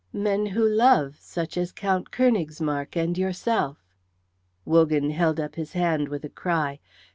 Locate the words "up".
5.39-5.53